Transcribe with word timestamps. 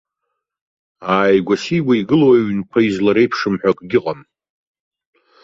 Ааигәа-сигәа 1.15 1.93
игылоу 1.99 2.33
аҩнқәа 2.37 2.79
излареиԥшым 2.81 3.55
ҳәа 3.61 3.71
акгьы 3.73 3.99
ыҟам. 3.99 4.19